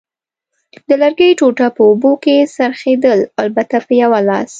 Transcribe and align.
د 0.87 0.89
لرګي 1.01 1.29
ټوټه 1.39 1.67
په 1.75 1.81
اوبو 1.89 2.11
کې 2.23 2.49
څرخېدل، 2.55 3.19
البته 3.43 3.75
په 3.85 3.93
یوه 4.03 4.19
لاس. 4.27 4.49